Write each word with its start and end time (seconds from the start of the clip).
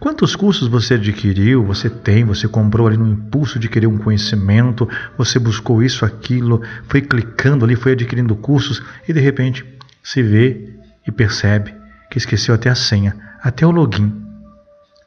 Quantos 0.00 0.34
cursos 0.34 0.66
você 0.66 0.94
adquiriu, 0.94 1.62
você 1.62 1.90
tem, 1.90 2.24
você 2.24 2.48
comprou 2.48 2.86
ali 2.86 2.96
no 2.96 3.06
impulso 3.06 3.58
de 3.58 3.68
querer 3.68 3.86
um 3.86 3.98
conhecimento, 3.98 4.88
você 5.18 5.38
buscou 5.38 5.82
isso, 5.82 6.06
aquilo, 6.06 6.62
foi 6.88 7.02
clicando 7.02 7.66
ali, 7.66 7.76
foi 7.76 7.92
adquirindo 7.92 8.34
cursos 8.34 8.82
e 9.06 9.12
de 9.12 9.20
repente 9.20 9.62
se 10.02 10.22
vê 10.22 10.70
e 11.06 11.12
percebe 11.12 11.74
que 12.10 12.16
esqueceu 12.16 12.54
até 12.54 12.70
a 12.70 12.74
senha, 12.74 13.14
até 13.42 13.66
o 13.66 13.70
login. 13.70 14.10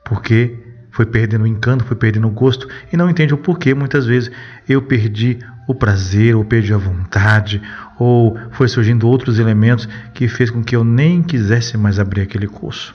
Porque 0.06 0.60
foi 0.92 1.08
perdendo 1.08 1.46
o 1.46 1.48
encanto, 1.48 1.84
foi 1.84 1.98
perdendo 1.98 2.28
o 2.28 2.32
gosto 2.32 2.70
e 2.92 2.96
não 2.96 3.10
entende 3.10 3.34
o 3.34 3.38
porquê 3.40 3.74
muitas 3.74 4.06
vezes 4.06 4.30
eu 4.70 4.80
perdi 4.80 5.40
o 5.68 5.74
prazer, 5.74 6.36
ou 6.36 6.46
perdi 6.46 6.72
a 6.72 6.78
vontade, 6.78 7.60
ou 7.98 8.38
foi 8.52 8.68
surgindo 8.68 9.08
outros 9.08 9.40
elementos 9.40 9.90
que 10.14 10.28
fez 10.28 10.52
com 10.52 10.64
que 10.64 10.76
eu 10.76 10.84
nem 10.84 11.24
quisesse 11.24 11.76
mais 11.78 11.98
abrir 11.98 12.22
aquele 12.22 12.48
curso. 12.48 12.94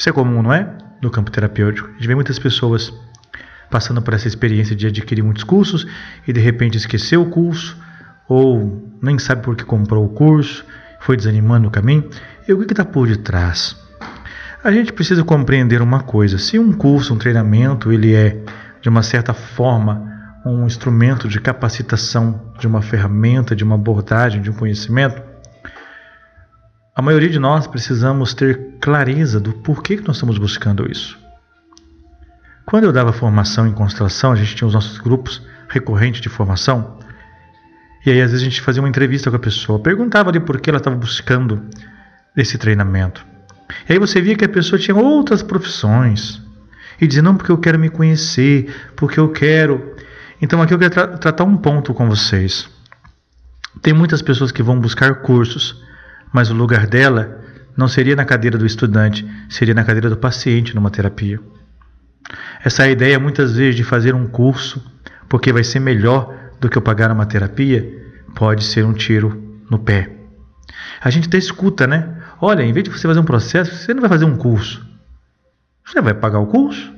Isso 0.00 0.08
é 0.08 0.12
comum, 0.12 0.42
não 0.42 0.50
é? 0.50 0.66
No 1.02 1.10
campo 1.10 1.30
terapêutico. 1.30 1.86
A 1.86 1.92
gente 1.92 2.06
vê 2.08 2.14
muitas 2.14 2.38
pessoas 2.38 2.90
passando 3.68 4.00
por 4.00 4.14
essa 4.14 4.26
experiência 4.26 4.74
de 4.74 4.86
adquirir 4.86 5.22
muitos 5.22 5.44
cursos 5.44 5.86
e 6.26 6.32
de 6.32 6.40
repente 6.40 6.78
esqueceu 6.78 7.20
o 7.20 7.28
curso, 7.28 7.76
ou 8.26 8.90
nem 9.02 9.18
sabe 9.18 9.42
por 9.42 9.54
que 9.54 9.62
comprou 9.62 10.06
o 10.06 10.08
curso, 10.08 10.64
foi 11.00 11.18
desanimando 11.18 11.64
no 11.64 11.70
caminho. 11.70 12.08
E 12.48 12.52
o 12.54 12.64
que 12.64 12.72
está 12.72 12.82
por 12.82 13.08
detrás? 13.08 13.76
A 14.64 14.72
gente 14.72 14.90
precisa 14.90 15.22
compreender 15.22 15.82
uma 15.82 16.00
coisa: 16.00 16.38
se 16.38 16.58
um 16.58 16.72
curso, 16.72 17.12
um 17.12 17.18
treinamento, 17.18 17.92
ele 17.92 18.14
é 18.14 18.42
de 18.80 18.88
uma 18.88 19.02
certa 19.02 19.34
forma 19.34 20.08
um 20.46 20.64
instrumento 20.64 21.28
de 21.28 21.38
capacitação, 21.38 22.40
de 22.58 22.66
uma 22.66 22.80
ferramenta, 22.80 23.54
de 23.54 23.62
uma 23.62 23.74
abordagem, 23.74 24.40
de 24.40 24.50
um 24.50 24.54
conhecimento, 24.54 25.20
a 27.00 27.02
maioria 27.02 27.30
de 27.30 27.38
nós 27.38 27.66
precisamos 27.66 28.34
ter 28.34 28.76
clareza 28.78 29.40
do 29.40 29.54
porquê 29.54 29.96
que 29.96 30.06
nós 30.06 30.16
estamos 30.16 30.36
buscando 30.36 30.86
isso. 30.86 31.18
Quando 32.66 32.84
eu 32.84 32.92
dava 32.92 33.10
formação 33.10 33.66
em 33.66 33.72
constelação, 33.72 34.32
a 34.32 34.36
gente 34.36 34.54
tinha 34.54 34.68
os 34.68 34.74
nossos 34.74 34.98
grupos 34.98 35.40
recorrentes 35.70 36.20
de 36.20 36.28
formação, 36.28 36.98
e 38.04 38.10
aí 38.10 38.20
às 38.20 38.32
vezes 38.32 38.46
a 38.46 38.50
gente 38.50 38.60
fazia 38.60 38.82
uma 38.82 38.88
entrevista 38.88 39.30
com 39.30 39.36
a 39.36 39.40
pessoa, 39.40 39.78
perguntava 39.78 40.28
ali 40.28 40.40
por 40.40 40.60
que 40.60 40.68
ela 40.68 40.76
estava 40.76 40.94
buscando 40.94 41.62
esse 42.36 42.58
treinamento. 42.58 43.24
E 43.88 43.94
aí 43.94 43.98
você 43.98 44.20
via 44.20 44.36
que 44.36 44.44
a 44.44 44.48
pessoa 44.48 44.78
tinha 44.78 44.94
outras 44.94 45.42
profissões, 45.42 46.42
e 47.00 47.06
dizia, 47.06 47.22
não, 47.22 47.34
porque 47.34 47.50
eu 47.50 47.56
quero 47.56 47.78
me 47.78 47.88
conhecer, 47.88 48.92
porque 48.94 49.18
eu 49.18 49.30
quero. 49.30 49.96
Então 50.38 50.60
aqui 50.60 50.74
eu 50.74 50.78
quero 50.78 50.92
tra 50.92 51.08
tratar 51.16 51.44
um 51.44 51.56
ponto 51.56 51.94
com 51.94 52.06
vocês. 52.06 52.68
Tem 53.80 53.94
muitas 53.94 54.20
pessoas 54.20 54.52
que 54.52 54.62
vão 54.62 54.78
buscar 54.78 55.22
cursos 55.22 55.88
mas 56.32 56.50
o 56.50 56.54
lugar 56.54 56.86
dela 56.86 57.40
não 57.76 57.88
seria 57.88 58.16
na 58.16 58.24
cadeira 58.24 58.58
do 58.58 58.66
estudante, 58.66 59.26
seria 59.48 59.74
na 59.74 59.84
cadeira 59.84 60.10
do 60.10 60.16
paciente 60.16 60.74
numa 60.74 60.90
terapia. 60.90 61.40
Essa 62.62 62.88
ideia 62.88 63.18
muitas 63.18 63.56
vezes 63.56 63.76
de 63.76 63.84
fazer 63.84 64.14
um 64.14 64.26
curso 64.26 64.84
porque 65.28 65.52
vai 65.52 65.64
ser 65.64 65.80
melhor 65.80 66.34
do 66.60 66.68
que 66.68 66.76
eu 66.76 66.82
pagar 66.82 67.10
uma 67.10 67.26
terapia 67.26 68.00
pode 68.34 68.64
ser 68.64 68.84
um 68.84 68.92
tiro 68.92 69.60
no 69.70 69.78
pé. 69.78 70.10
A 71.00 71.10
gente 71.10 71.28
até 71.28 71.38
escuta, 71.38 71.86
né? 71.86 72.16
Olha, 72.40 72.62
em 72.62 72.72
vez 72.72 72.84
de 72.84 72.90
você 72.90 73.06
fazer 73.06 73.20
um 73.20 73.24
processo, 73.24 73.74
você 73.74 73.94
não 73.94 74.00
vai 74.00 74.08
fazer 74.08 74.24
um 74.24 74.36
curso. 74.36 74.86
Você 75.84 76.00
vai 76.00 76.14
pagar 76.14 76.38
o 76.38 76.46
curso, 76.46 76.92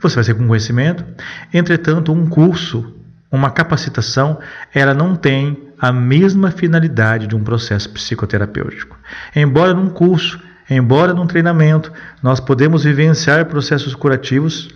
você 0.00 0.16
vai 0.16 0.24
ser 0.24 0.34
com 0.34 0.46
conhecimento. 0.46 1.04
Entretanto, 1.52 2.12
um 2.12 2.28
curso, 2.28 2.94
uma 3.30 3.50
capacitação, 3.50 4.38
ela 4.74 4.92
não 4.92 5.14
tem 5.14 5.71
a 5.82 5.90
mesma 5.90 6.52
finalidade 6.52 7.26
de 7.26 7.34
um 7.34 7.42
processo 7.42 7.90
psicoterapêutico. 7.90 8.96
Embora 9.34 9.74
num 9.74 9.90
curso, 9.90 10.40
embora 10.70 11.12
num 11.12 11.26
treinamento, 11.26 11.92
nós 12.22 12.38
podemos 12.38 12.84
vivenciar 12.84 13.46
processos 13.46 13.92
curativos, 13.92 14.68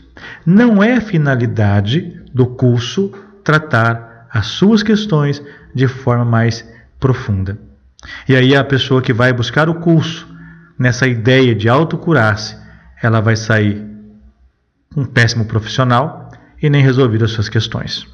não 0.44 0.82
é 0.82 1.00
finalidade 1.00 2.20
do 2.34 2.44
curso 2.44 3.12
tratar 3.44 4.26
as 4.32 4.46
suas 4.48 4.82
questões 4.82 5.40
de 5.72 5.86
forma 5.86 6.24
mais 6.24 6.68
profunda. 6.98 7.56
E 8.28 8.34
aí 8.34 8.56
a 8.56 8.64
pessoa 8.64 9.00
que 9.00 9.12
vai 9.12 9.32
buscar 9.32 9.68
o 9.68 9.76
curso 9.76 10.26
nessa 10.76 11.06
ideia 11.06 11.54
de 11.54 11.68
autocurar-se, 11.68 12.56
ela 13.00 13.20
vai 13.20 13.36
sair 13.36 13.80
um 14.96 15.04
péssimo 15.04 15.44
profissional 15.44 16.32
e 16.60 16.68
nem 16.68 16.82
resolver 16.82 17.22
as 17.22 17.30
suas 17.30 17.48
questões. 17.48 18.08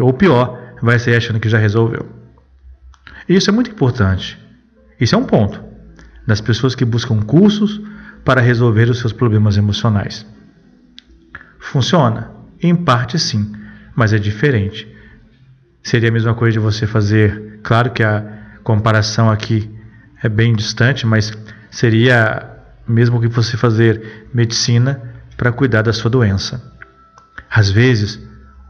Ou 0.00 0.12
pior, 0.12 0.67
vai 0.82 0.98
sair 0.98 1.16
achando 1.16 1.40
que 1.40 1.48
já 1.48 1.58
resolveu. 1.58 2.06
Isso 3.28 3.50
é 3.50 3.52
muito 3.52 3.70
importante. 3.70 4.38
Isso 5.00 5.14
é 5.14 5.18
um 5.18 5.24
ponto 5.24 5.62
das 6.26 6.40
pessoas 6.40 6.74
que 6.74 6.84
buscam 6.84 7.20
cursos 7.20 7.80
para 8.24 8.40
resolver 8.40 8.90
os 8.90 8.98
seus 8.98 9.12
problemas 9.12 9.56
emocionais. 9.56 10.26
Funciona? 11.58 12.30
Em 12.60 12.74
parte 12.74 13.18
sim, 13.18 13.52
mas 13.94 14.12
é 14.12 14.18
diferente. 14.18 14.86
Seria 15.82 16.08
a 16.08 16.12
mesma 16.12 16.34
coisa 16.34 16.52
de 16.52 16.58
você 16.58 16.86
fazer, 16.86 17.60
claro 17.62 17.90
que 17.90 18.02
a 18.02 18.24
comparação 18.62 19.30
aqui 19.30 19.70
é 20.22 20.28
bem 20.28 20.54
distante, 20.54 21.06
mas 21.06 21.32
seria 21.70 22.58
mesmo 22.86 23.20
que 23.20 23.28
você 23.28 23.56
fazer 23.56 24.28
medicina 24.34 25.00
para 25.36 25.52
cuidar 25.52 25.82
da 25.82 25.92
sua 25.92 26.10
doença. 26.10 26.72
Às 27.48 27.70
vezes, 27.70 28.20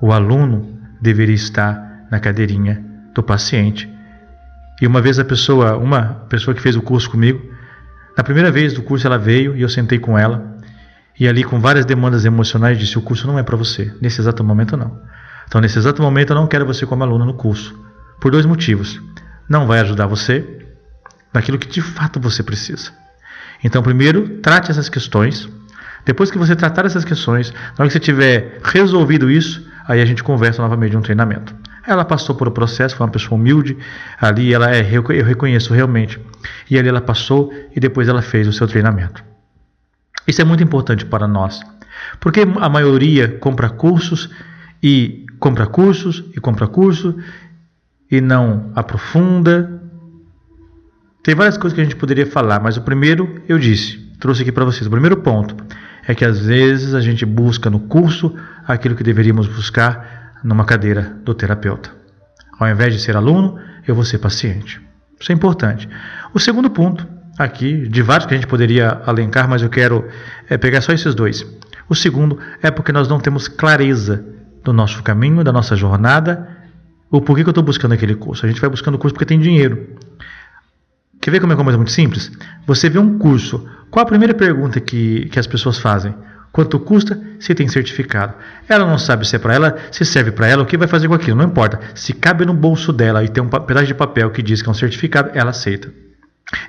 o 0.00 0.12
aluno 0.12 0.78
deveria 1.00 1.34
estar 1.34 1.87
na 2.10 2.20
cadeirinha 2.20 2.84
do 3.14 3.22
paciente. 3.22 3.88
E 4.80 4.86
uma 4.86 5.00
vez 5.00 5.18
a 5.18 5.24
pessoa, 5.24 5.76
uma 5.76 6.26
pessoa 6.28 6.54
que 6.54 6.62
fez 6.62 6.76
o 6.76 6.82
curso 6.82 7.10
comigo, 7.10 7.40
na 8.16 8.22
primeira 8.24 8.50
vez 8.50 8.72
do 8.72 8.82
curso 8.82 9.06
ela 9.06 9.18
veio 9.18 9.56
e 9.56 9.62
eu 9.62 9.68
sentei 9.68 9.98
com 9.98 10.18
ela 10.18 10.56
e 11.18 11.26
ali 11.26 11.42
com 11.42 11.60
várias 11.60 11.84
demandas 11.84 12.24
emocionais 12.24 12.78
disse 12.78 12.96
o 12.96 13.02
curso 13.02 13.26
não 13.26 13.38
é 13.38 13.42
para 13.42 13.56
você, 13.56 13.92
nesse 14.00 14.20
exato 14.20 14.44
momento 14.44 14.76
não. 14.76 15.00
Então 15.46 15.60
nesse 15.60 15.78
exato 15.78 16.00
momento 16.00 16.30
eu 16.30 16.36
não 16.36 16.46
quero 16.46 16.64
você 16.64 16.86
como 16.86 17.02
aluna 17.02 17.24
no 17.24 17.34
curso, 17.34 17.78
por 18.20 18.30
dois 18.30 18.46
motivos. 18.46 19.00
Não 19.48 19.66
vai 19.66 19.80
ajudar 19.80 20.06
você 20.06 20.66
naquilo 21.32 21.58
que 21.58 21.66
de 21.66 21.82
fato 21.82 22.20
você 22.20 22.42
precisa. 22.42 22.92
Então 23.64 23.82
primeiro 23.82 24.40
trate 24.40 24.70
essas 24.70 24.88
questões. 24.88 25.48
Depois 26.04 26.30
que 26.30 26.38
você 26.38 26.54
tratar 26.54 26.86
essas 26.86 27.04
questões, 27.04 27.52
na 27.52 27.80
hora 27.80 27.88
que 27.88 27.92
você 27.92 28.00
tiver 28.00 28.60
resolvido 28.62 29.30
isso, 29.30 29.66
aí 29.86 30.00
a 30.00 30.06
gente 30.06 30.22
conversa 30.22 30.62
novamente 30.62 30.92
de 30.92 30.96
um 30.96 31.02
treinamento. 31.02 31.54
Ela 31.88 32.04
passou 32.04 32.34
por 32.34 32.46
um 32.46 32.50
processo, 32.50 32.94
foi 32.94 33.06
uma 33.06 33.10
pessoa 33.10 33.40
humilde, 33.40 33.74
ali 34.20 34.52
ela 34.52 34.70
é, 34.70 34.86
eu 34.94 35.24
reconheço 35.24 35.72
realmente. 35.72 36.20
E 36.70 36.78
ali 36.78 36.86
ela 36.86 37.00
passou 37.00 37.50
e 37.74 37.80
depois 37.80 38.08
ela 38.08 38.20
fez 38.20 38.46
o 38.46 38.52
seu 38.52 38.66
treinamento. 38.68 39.24
Isso 40.26 40.42
é 40.42 40.44
muito 40.44 40.62
importante 40.62 41.06
para 41.06 41.26
nós, 41.26 41.62
porque 42.20 42.40
a 42.40 42.68
maioria 42.68 43.38
compra 43.38 43.70
cursos 43.70 44.28
e 44.82 45.24
compra 45.40 45.66
cursos 45.66 46.22
e 46.36 46.40
compra 46.40 46.66
curso 46.66 47.16
e 48.10 48.20
não 48.20 48.70
aprofunda. 48.74 49.80
Tem 51.22 51.34
várias 51.34 51.56
coisas 51.56 51.74
que 51.74 51.80
a 51.80 51.84
gente 51.84 51.96
poderia 51.96 52.26
falar, 52.26 52.60
mas 52.60 52.76
o 52.76 52.82
primeiro 52.82 53.42
eu 53.48 53.58
disse, 53.58 53.96
trouxe 54.20 54.42
aqui 54.42 54.52
para 54.52 54.66
vocês. 54.66 54.86
O 54.86 54.90
primeiro 54.90 55.16
ponto 55.16 55.56
é 56.06 56.14
que 56.14 56.26
às 56.26 56.38
vezes 56.40 56.92
a 56.92 57.00
gente 57.00 57.24
busca 57.24 57.70
no 57.70 57.80
curso 57.80 58.36
aquilo 58.66 58.94
que 58.94 59.02
deveríamos 59.02 59.46
buscar 59.46 60.17
numa 60.42 60.64
cadeira 60.64 61.16
do 61.24 61.34
terapeuta. 61.34 61.90
Ao 62.58 62.68
invés 62.68 62.92
de 62.92 63.00
ser 63.00 63.16
aluno, 63.16 63.58
eu 63.86 63.94
vou 63.94 64.04
ser 64.04 64.18
paciente. 64.18 64.80
Isso 65.20 65.32
é 65.32 65.34
importante. 65.34 65.88
O 66.34 66.38
segundo 66.38 66.70
ponto, 66.70 67.06
aqui, 67.38 67.88
de 67.88 68.02
vários 68.02 68.26
que 68.26 68.34
a 68.34 68.36
gente 68.36 68.46
poderia 68.46 69.02
alencar, 69.06 69.48
mas 69.48 69.62
eu 69.62 69.68
quero 69.68 70.06
é, 70.48 70.56
pegar 70.56 70.80
só 70.80 70.92
esses 70.92 71.14
dois. 71.14 71.46
O 71.88 71.94
segundo 71.94 72.38
é 72.62 72.70
porque 72.70 72.92
nós 72.92 73.08
não 73.08 73.18
temos 73.18 73.48
clareza 73.48 74.24
do 74.62 74.72
nosso 74.72 75.02
caminho, 75.02 75.42
da 75.42 75.52
nossa 75.52 75.74
jornada, 75.74 76.48
o 77.10 77.20
porquê 77.20 77.42
que 77.42 77.48
eu 77.48 77.52
estou 77.52 77.64
buscando 77.64 77.92
aquele 77.92 78.14
curso. 78.14 78.44
A 78.44 78.48
gente 78.48 78.60
vai 78.60 78.68
buscando 78.68 78.96
o 78.96 78.98
curso 78.98 79.14
porque 79.14 79.24
tem 79.24 79.40
dinheiro. 79.40 79.96
Quer 81.20 81.30
ver 81.30 81.40
como 81.40 81.52
é 81.52 81.56
uma 81.56 81.64
coisa 81.64 81.78
muito 81.78 81.92
simples? 81.92 82.30
Você 82.66 82.88
vê 82.88 82.98
um 82.98 83.18
curso. 83.18 83.66
Qual 83.90 84.02
a 84.02 84.06
primeira 84.06 84.34
pergunta 84.34 84.78
que, 84.80 85.28
que 85.30 85.38
as 85.38 85.46
pessoas 85.46 85.78
fazem? 85.78 86.14
Quanto 86.52 86.78
custa? 86.80 87.20
Se 87.38 87.54
tem 87.54 87.68
certificado. 87.68 88.34
Ela 88.68 88.86
não 88.86 88.98
sabe 88.98 89.26
se 89.26 89.36
é 89.36 89.38
para 89.38 89.54
ela, 89.54 89.76
se 89.90 90.04
serve 90.04 90.32
para 90.32 90.46
ela, 90.46 90.62
o 90.62 90.66
que 90.66 90.76
vai 90.76 90.88
fazer 90.88 91.08
com 91.08 91.14
aquilo, 91.14 91.36
não 91.36 91.44
importa. 91.44 91.78
Se 91.94 92.12
cabe 92.12 92.44
no 92.44 92.54
bolso 92.54 92.92
dela 92.92 93.22
e 93.22 93.28
tem 93.28 93.42
um 93.42 93.48
pedaço 93.48 93.86
de 93.86 93.94
papel 93.94 94.30
que 94.30 94.42
diz 94.42 94.62
que 94.62 94.68
é 94.68 94.70
um 94.70 94.74
certificado, 94.74 95.30
ela 95.34 95.50
aceita. 95.50 95.92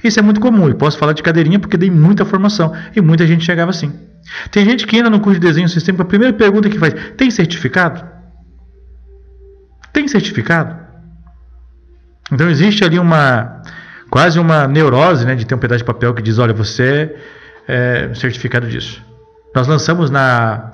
Isso 0.03 0.19
é 0.19 0.21
muito 0.21 0.41
comum, 0.41 0.69
e 0.69 0.73
posso 0.73 0.97
falar 0.97 1.13
de 1.13 1.23
cadeirinha 1.23 1.57
porque 1.57 1.77
dei 1.77 1.89
muita 1.89 2.25
formação 2.25 2.73
e 2.93 2.99
muita 3.01 3.25
gente 3.25 3.45
chegava 3.45 3.71
assim. 3.71 3.97
Tem 4.51 4.65
gente 4.65 4.85
que 4.85 4.97
entra 4.97 5.09
no 5.09 5.21
curso 5.21 5.39
de 5.39 5.47
desenho 5.47 5.69
sistêmico, 5.69 6.03
a 6.03 6.05
primeira 6.05 6.33
pergunta 6.33 6.69
que 6.69 6.77
faz: 6.77 6.93
tem 7.15 7.31
certificado? 7.31 8.05
Tem 9.93 10.07
certificado? 10.07 10.75
Então 12.31 12.49
existe 12.49 12.83
ali 12.83 12.99
uma 12.99 13.61
quase 14.09 14.39
uma 14.39 14.67
neurose 14.67 15.25
né, 15.25 15.35
de 15.35 15.45
ter 15.45 15.55
um 15.55 15.59
pedaço 15.59 15.79
de 15.79 15.85
papel 15.85 16.13
que 16.13 16.21
diz: 16.21 16.37
olha, 16.39 16.53
você 16.53 17.15
é 17.67 18.13
certificado 18.13 18.67
disso. 18.67 19.03
Nós 19.53 19.67
lançamos 19.67 20.09
na, 20.09 20.71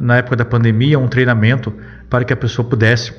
na 0.00 0.16
época 0.18 0.36
da 0.36 0.44
pandemia 0.44 0.98
um 0.98 1.08
treinamento 1.08 1.72
para 2.10 2.24
que 2.24 2.32
a 2.32 2.36
pessoa 2.36 2.68
pudesse 2.68 3.12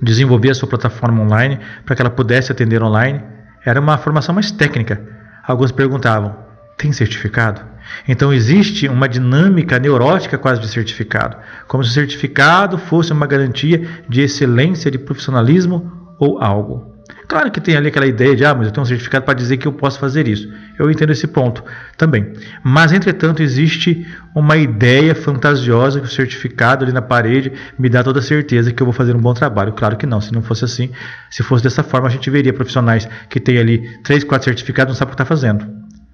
desenvolver 0.00 0.50
a 0.50 0.54
sua 0.54 0.68
plataforma 0.68 1.22
online, 1.22 1.58
para 1.84 1.94
que 1.94 2.02
ela 2.02 2.10
pudesse 2.10 2.52
atender 2.52 2.82
online. 2.82 3.22
Era 3.64 3.80
uma 3.80 3.96
formação 3.98 4.34
mais 4.34 4.50
técnica. 4.50 5.00
Alguns 5.46 5.72
perguntavam: 5.72 6.36
tem 6.76 6.92
certificado? 6.92 7.62
Então 8.08 8.32
existe 8.32 8.88
uma 8.88 9.08
dinâmica 9.08 9.78
neurótica 9.78 10.36
quase 10.36 10.60
de 10.60 10.68
certificado, 10.68 11.36
como 11.68 11.84
se 11.84 11.90
o 11.90 11.92
certificado 11.92 12.78
fosse 12.78 13.12
uma 13.12 13.26
garantia 13.26 13.88
de 14.08 14.22
excelência, 14.22 14.90
de 14.90 14.98
profissionalismo 14.98 16.16
ou 16.18 16.42
algo. 16.42 16.95
Claro 17.28 17.50
que 17.50 17.60
tem 17.60 17.76
ali 17.76 17.88
aquela 17.88 18.06
ideia 18.06 18.36
de, 18.36 18.44
ah, 18.44 18.54
mas 18.54 18.68
eu 18.68 18.72
tenho 18.72 18.84
um 18.84 18.86
certificado 18.86 19.24
para 19.24 19.34
dizer 19.34 19.56
que 19.56 19.66
eu 19.66 19.72
posso 19.72 19.98
fazer 19.98 20.28
isso. 20.28 20.48
Eu 20.78 20.88
entendo 20.88 21.10
esse 21.10 21.26
ponto 21.26 21.64
também. 21.96 22.32
Mas, 22.62 22.92
entretanto, 22.92 23.42
existe 23.42 24.06
uma 24.32 24.56
ideia 24.56 25.12
fantasiosa 25.12 26.00
que 26.00 26.06
o 26.06 26.10
certificado 26.10 26.84
ali 26.84 26.92
na 26.92 27.02
parede 27.02 27.52
me 27.76 27.88
dá 27.88 28.04
toda 28.04 28.20
a 28.20 28.22
certeza 28.22 28.72
que 28.72 28.80
eu 28.80 28.86
vou 28.86 28.92
fazer 28.92 29.16
um 29.16 29.20
bom 29.20 29.34
trabalho. 29.34 29.72
Claro 29.72 29.96
que 29.96 30.06
não, 30.06 30.20
se 30.20 30.32
não 30.32 30.40
fosse 30.40 30.64
assim, 30.64 30.90
se 31.28 31.42
fosse 31.42 31.64
dessa 31.64 31.82
forma, 31.82 32.06
a 32.06 32.10
gente 32.10 32.30
veria 32.30 32.52
profissionais 32.52 33.08
que 33.28 33.40
têm 33.40 33.58
ali 33.58 33.98
três, 34.04 34.22
quatro 34.22 34.44
certificados 34.44 34.92
não 34.92 34.96
sabem 34.96 35.12
o 35.12 35.16
que 35.16 35.22
está 35.22 35.24
fazendo. 35.24 35.66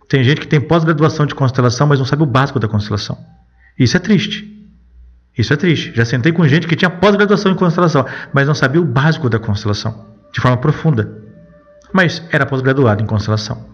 Tem 0.08 0.24
gente 0.24 0.40
que 0.40 0.48
tem 0.48 0.60
pós-graduação 0.60 1.26
de 1.26 1.34
constelação, 1.34 1.86
mas 1.86 1.98
não 1.98 2.06
sabe 2.06 2.22
o 2.22 2.26
básico 2.26 2.58
da 2.58 2.68
constelação. 2.68 3.18
Isso 3.78 3.96
é 3.98 4.00
triste. 4.00 4.50
Isso 5.36 5.52
é 5.52 5.56
triste. 5.56 5.92
Já 5.94 6.06
sentei 6.06 6.32
com 6.32 6.46
gente 6.48 6.66
que 6.66 6.76
tinha 6.76 6.90
pós-graduação 6.90 7.52
em 7.52 7.54
constelação, 7.54 8.06
mas 8.32 8.46
não 8.46 8.54
sabia 8.54 8.80
o 8.80 8.84
básico 8.84 9.28
da 9.28 9.38
constelação 9.38 10.11
de 10.32 10.40
forma 10.40 10.56
profunda. 10.56 11.22
Mas 11.92 12.22
era 12.32 12.46
pós-graduado 12.46 13.02
em 13.02 13.06
constelação. 13.06 13.66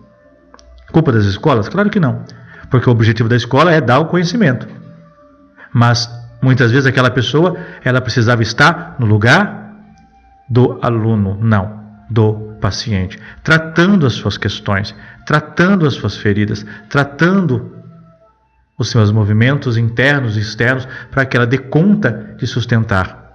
Culpa 0.92 1.12
das 1.12 1.24
escolas? 1.24 1.68
Claro 1.68 1.88
que 1.88 2.00
não. 2.00 2.24
Porque 2.70 2.88
o 2.88 2.92
objetivo 2.92 3.28
da 3.28 3.36
escola 3.36 3.72
é 3.72 3.80
dar 3.80 4.00
o 4.00 4.06
conhecimento. 4.06 4.66
Mas 5.72 6.10
muitas 6.42 6.70
vezes 6.70 6.86
aquela 6.86 7.10
pessoa, 7.10 7.56
ela 7.84 8.00
precisava 8.00 8.42
estar 8.42 8.96
no 8.98 9.06
lugar 9.06 9.72
do 10.48 10.78
aluno, 10.82 11.38
não, 11.40 11.80
do 12.10 12.56
paciente, 12.60 13.18
tratando 13.42 14.06
as 14.06 14.14
suas 14.14 14.36
questões, 14.36 14.94
tratando 15.24 15.86
as 15.86 15.94
suas 15.94 16.16
feridas, 16.16 16.66
tratando 16.88 17.76
os 18.76 18.90
seus 18.90 19.10
movimentos 19.10 19.76
internos 19.76 20.36
e 20.36 20.40
externos 20.40 20.88
para 21.10 21.26
que 21.26 21.36
ela 21.36 21.46
dê 21.46 21.58
conta 21.58 22.34
de 22.38 22.46
sustentar 22.46 23.27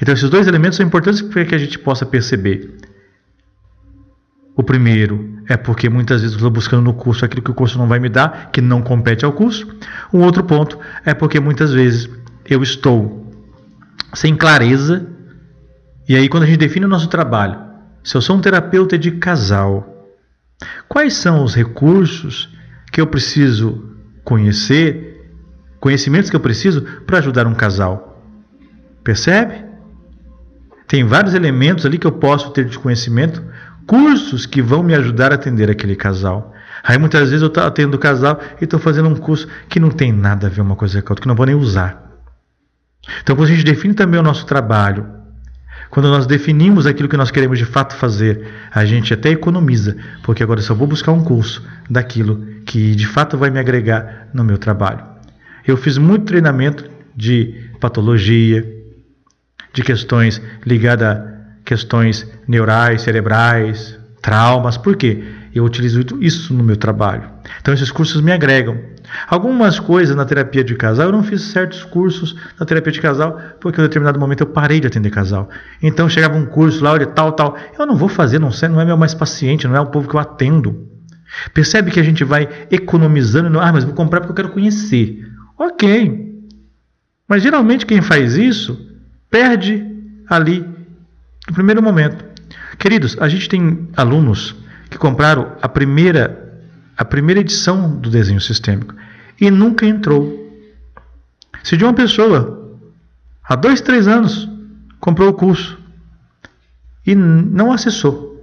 então, 0.00 0.14
esses 0.14 0.28
dois 0.28 0.46
elementos 0.46 0.76
são 0.76 0.86
importantes 0.86 1.22
para 1.22 1.44
que 1.44 1.54
a 1.54 1.58
gente 1.58 1.78
possa 1.78 2.04
perceber. 2.04 2.76
O 4.56 4.62
primeiro 4.62 5.38
é 5.48 5.56
porque 5.56 5.88
muitas 5.88 6.22
vezes 6.22 6.32
eu 6.32 6.38
estou 6.38 6.50
buscando 6.50 6.82
no 6.82 6.94
curso 6.94 7.24
aquilo 7.24 7.42
que 7.42 7.50
o 7.50 7.54
curso 7.54 7.78
não 7.78 7.86
vai 7.86 7.98
me 7.98 8.08
dar, 8.08 8.50
que 8.50 8.62
não 8.62 8.80
compete 8.80 9.24
ao 9.24 9.32
curso. 9.32 9.68
O 10.10 10.18
outro 10.18 10.42
ponto 10.42 10.78
é 11.04 11.12
porque 11.12 11.38
muitas 11.38 11.74
vezes 11.74 12.08
eu 12.48 12.62
estou 12.62 13.30
sem 14.14 14.34
clareza, 14.34 15.06
e 16.08 16.16
aí 16.16 16.26
quando 16.28 16.44
a 16.44 16.46
gente 16.46 16.58
define 16.58 16.86
o 16.86 16.88
nosso 16.88 17.08
trabalho, 17.08 17.58
se 18.02 18.16
eu 18.16 18.22
sou 18.22 18.36
um 18.36 18.40
terapeuta 18.40 18.96
de 18.96 19.10
casal, 19.12 20.14
quais 20.88 21.14
são 21.14 21.44
os 21.44 21.54
recursos 21.54 22.48
que 22.90 23.00
eu 23.00 23.06
preciso 23.06 23.94
conhecer, 24.24 25.34
conhecimentos 25.78 26.30
que 26.30 26.36
eu 26.36 26.40
preciso 26.40 26.80
para 27.04 27.18
ajudar 27.18 27.46
um 27.46 27.54
casal? 27.54 28.24
Percebe? 29.04 29.65
Tem 30.86 31.04
vários 31.04 31.34
elementos 31.34 31.84
ali 31.84 31.98
que 31.98 32.06
eu 32.06 32.12
posso 32.12 32.50
ter 32.50 32.64
de 32.66 32.78
conhecimento, 32.78 33.42
cursos 33.86 34.46
que 34.46 34.62
vão 34.62 34.82
me 34.82 34.94
ajudar 34.94 35.32
a 35.32 35.34
atender 35.34 35.70
aquele 35.70 35.96
casal. 35.96 36.54
Aí 36.82 36.98
muitas 36.98 37.30
vezes 37.30 37.42
eu 37.42 37.48
estou 37.48 37.64
atendendo 37.64 37.96
o 37.96 38.00
casal 38.00 38.40
e 38.60 38.64
estou 38.64 38.78
fazendo 38.78 39.08
um 39.08 39.16
curso 39.16 39.48
que 39.68 39.80
não 39.80 39.90
tem 39.90 40.12
nada 40.12 40.46
a 40.46 40.50
ver 40.50 40.60
uma 40.60 40.76
coisa 40.76 41.02
com 41.02 41.08
a 41.08 41.12
outra, 41.12 41.22
que 41.22 41.28
não 41.28 41.34
vou 41.34 41.46
nem 41.46 41.54
usar. 41.54 42.04
Então, 43.22 43.36
quando 43.36 43.48
a 43.48 43.52
gente 43.52 43.64
define 43.64 43.94
também 43.94 44.18
o 44.18 44.22
nosso 44.22 44.46
trabalho, 44.46 45.06
quando 45.90 46.08
nós 46.08 46.26
definimos 46.26 46.86
aquilo 46.86 47.08
que 47.08 47.16
nós 47.16 47.30
queremos 47.30 47.58
de 47.58 47.64
fato 47.64 47.94
fazer, 47.94 48.46
a 48.72 48.84
gente 48.84 49.14
até 49.14 49.30
economiza, 49.30 49.96
porque 50.22 50.42
agora 50.42 50.60
eu 50.60 50.64
só 50.64 50.74
vou 50.74 50.86
buscar 50.86 51.12
um 51.12 51.22
curso 51.22 51.64
daquilo 51.88 52.44
que 52.64 52.94
de 52.94 53.06
fato 53.06 53.38
vai 53.38 53.50
me 53.50 53.58
agregar 53.58 54.28
no 54.34 54.44
meu 54.44 54.58
trabalho. 54.58 55.04
Eu 55.66 55.76
fiz 55.76 55.98
muito 55.98 56.26
treinamento 56.26 56.88
de 57.14 57.70
patologia, 57.80 58.75
de 59.76 59.82
questões 59.82 60.40
ligadas 60.64 61.06
a 61.06 61.36
questões 61.62 62.26
neurais, 62.48 63.02
cerebrais, 63.02 63.98
traumas. 64.22 64.78
Por 64.78 64.96
quê? 64.96 65.22
Eu 65.54 65.64
utilizo 65.64 66.00
isso 66.20 66.54
no 66.54 66.64
meu 66.64 66.76
trabalho. 66.76 67.30
Então 67.60 67.74
esses 67.74 67.90
cursos 67.90 68.22
me 68.22 68.32
agregam. 68.32 68.78
Algumas 69.28 69.78
coisas 69.78 70.16
na 70.16 70.24
terapia 70.24 70.64
de 70.64 70.74
casal, 70.74 71.06
eu 71.06 71.12
não 71.12 71.22
fiz 71.22 71.42
certos 71.42 71.84
cursos 71.84 72.34
na 72.58 72.64
terapia 72.64 72.90
de 72.90 73.00
casal, 73.00 73.38
porque 73.60 73.80
em 73.80 73.84
determinado 73.84 74.18
momento 74.18 74.40
eu 74.40 74.46
parei 74.46 74.80
de 74.80 74.86
atender 74.86 75.10
casal. 75.10 75.48
Então 75.82 76.08
chegava 76.08 76.36
um 76.36 76.46
curso 76.46 76.82
lá, 76.82 76.92
olha, 76.92 77.06
tal, 77.06 77.32
tal. 77.32 77.56
Eu 77.78 77.86
não 77.86 77.96
vou 77.96 78.08
fazer, 78.08 78.38
não 78.38 78.50
sei, 78.50 78.70
não 78.70 78.80
é 78.80 78.84
meu 78.84 78.96
mais 78.96 79.14
paciente, 79.14 79.68
não 79.68 79.76
é 79.76 79.80
o 79.80 79.86
povo 79.86 80.08
que 80.08 80.16
eu 80.16 80.20
atendo. 80.20 80.88
Percebe 81.52 81.90
que 81.90 82.00
a 82.00 82.02
gente 82.02 82.24
vai 82.24 82.48
economizando, 82.70 83.60
ah, 83.60 83.72
mas 83.72 83.84
vou 83.84 83.92
comprar 83.92 84.20
porque 84.20 84.32
eu 84.32 84.36
quero 84.36 84.54
conhecer. 84.54 85.22
Ok. 85.58 86.24
Mas 87.28 87.42
geralmente 87.42 87.84
quem 87.84 88.00
faz 88.00 88.36
isso 88.36 88.85
perde 89.36 89.84
ali 90.30 90.60
no 91.46 91.52
primeiro 91.52 91.82
momento. 91.82 92.24
Queridos, 92.78 93.18
a 93.20 93.28
gente 93.28 93.50
tem 93.50 93.86
alunos 93.94 94.56
que 94.90 94.96
compraram 94.96 95.52
a 95.60 95.68
primeira 95.68 96.42
a 96.96 97.04
primeira 97.04 97.42
edição 97.42 97.98
do 97.98 98.08
desenho 98.08 98.40
sistêmico 98.40 98.94
e 99.38 99.50
nunca 99.50 99.84
entrou. 99.84 100.24
Se 101.62 101.76
de 101.76 101.84
uma 101.84 101.92
pessoa 101.92 102.78
há 103.44 103.54
dois, 103.54 103.82
três 103.82 104.08
anos 104.08 104.48
comprou 104.98 105.28
o 105.28 105.34
curso 105.34 105.78
e 107.06 107.14
não 107.14 107.70
acessou. 107.70 108.42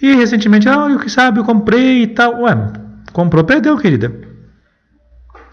E 0.00 0.14
recentemente, 0.14 0.66
ah, 0.66 0.86
o 0.86 0.98
que 0.98 1.10
sabe, 1.10 1.38
eu 1.40 1.44
comprei 1.44 2.04
e 2.04 2.06
tal. 2.06 2.40
Ué, 2.40 2.72
comprou, 3.12 3.44
perdeu, 3.44 3.76
querida. 3.76 4.10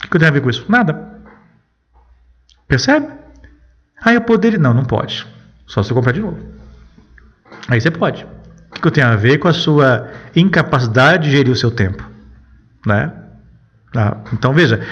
O 0.05 0.09
que 0.09 0.17
tenho 0.17 0.31
a 0.31 0.33
ver 0.33 0.41
com 0.41 0.49
isso? 0.49 0.65
Nada. 0.69 1.19
Percebe? 2.69 3.26
Ah, 4.01 4.13
eu 4.13 4.21
poderia. 4.21 4.59
Não, 4.59 4.73
não 4.73 4.85
pode. 4.85 5.25
Só 5.65 5.83
se 5.83 5.91
eu 5.91 5.95
comprar 5.95 6.13
de 6.13 6.21
novo. 6.21 6.37
Aí 7.67 7.81
você 7.81 7.91
pode. 7.91 8.25
O 8.71 8.79
que, 8.79 8.87
eu 8.87 8.91
tenho 8.91 9.07
a 9.07 9.15
ver 9.15 9.37
com 9.37 9.47
a 9.47 9.53
sua 9.53 10.09
incapacidade 10.35 11.25
de 11.25 11.31
gerir 11.31 11.51
o 11.51 11.55
seu 11.55 11.71
tempo? 11.71 12.07
Né? 12.85 13.11
Ah, 13.95 14.17
então 14.31 14.53
veja, 14.53 14.85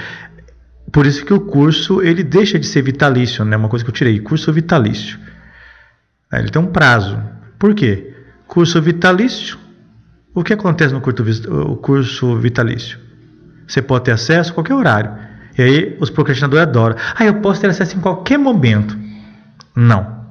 por 0.92 1.06
isso 1.06 1.26
que 1.26 1.34
o 1.34 1.40
curso 1.40 2.02
ele 2.02 2.24
deixa 2.24 2.58
de 2.58 2.66
ser 2.66 2.82
vitalício, 2.82 3.46
né? 3.46 3.56
Uma 3.56 3.70
coisa 3.70 3.84
que 3.84 3.90
eu 3.90 3.94
tirei, 3.94 4.20
curso 4.20 4.52
vitalício. 4.52 5.20
Ele 6.34 6.50
tem 6.50 6.62
um 6.62 6.68
prazo. 6.68 7.22
Por 7.60 7.74
quê? 7.74 8.14
Curso 8.48 8.82
vitalício. 8.82 9.58
O 10.34 10.44
que 10.44 10.54
acontece 10.54 10.94
no 10.94 11.02
curso 11.78 12.38
vitalício? 12.38 13.00
Você 13.68 13.82
pode 13.82 14.06
ter 14.06 14.12
acesso 14.12 14.52
a 14.52 14.54
qualquer 14.54 14.74
horário. 14.74 15.12
E 15.58 15.62
aí 15.62 15.98
os 16.00 16.10
procrastinadores 16.10 16.68
adoram. 16.68 16.96
Ah, 17.16 17.26
eu 17.26 17.36
posso 17.36 17.62
ter 17.62 17.70
acesso 17.70 17.98
em 17.98 18.02
qualquer 18.02 18.38
momento. 18.38 18.98
Não. 19.76 20.26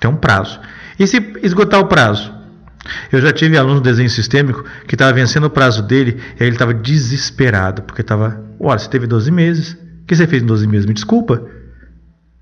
Tem 0.00 0.10
um 0.10 0.16
prazo. 0.16 0.60
E 0.98 1.06
se 1.06 1.18
esgotar 1.42 1.80
o 1.80 1.86
prazo? 1.86 2.32
Eu 3.10 3.20
já 3.20 3.32
tive 3.32 3.56
aluno 3.56 3.80
de 3.80 3.90
desenho 3.90 4.08
sistêmico 4.08 4.64
que 4.86 4.94
estava 4.94 5.12
vencendo 5.12 5.44
o 5.44 5.50
prazo 5.50 5.82
dele 5.82 6.20
e 6.38 6.42
ele 6.42 6.52
estava 6.52 6.72
desesperado, 6.72 7.82
porque 7.82 8.00
estava, 8.00 8.40
olha, 8.60 8.78
você 8.78 8.88
teve 8.88 9.06
12 9.06 9.30
meses. 9.30 9.72
O 9.72 10.06
que 10.06 10.14
você 10.14 10.26
fez 10.26 10.42
em 10.42 10.46
12 10.46 10.66
meses? 10.68 10.86
Me 10.86 10.94
desculpa. 10.94 11.44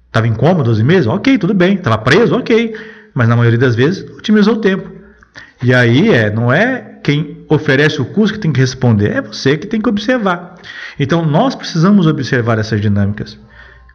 Estava 0.06 0.28
em 0.28 0.34
coma 0.34 0.62
12 0.62 0.84
meses? 0.84 1.06
Ok, 1.06 1.38
tudo 1.38 1.54
bem. 1.54 1.76
Estava 1.76 1.98
preso? 1.98 2.36
Ok. 2.36 2.74
Mas 3.14 3.28
na 3.28 3.36
maioria 3.36 3.58
das 3.58 3.74
vezes 3.74 4.08
otimizou 4.16 4.54
o 4.54 4.60
tempo. 4.60 4.90
E 5.62 5.72
aí 5.72 6.10
é, 6.10 6.30
não 6.30 6.52
é 6.52 6.98
quem 7.02 7.44
oferece 7.48 8.00
o 8.00 8.04
curso 8.04 8.34
que 8.34 8.38
tem 8.40 8.52
que 8.52 8.60
responder, 8.60 9.16
é 9.16 9.22
você 9.22 9.56
que 9.56 9.66
tem 9.66 9.80
que 9.80 9.88
observar. 9.88 10.56
Então 10.98 11.24
nós 11.24 11.54
precisamos 11.54 12.06
observar 12.06 12.58
essas 12.58 12.80
dinâmicas. 12.80 13.38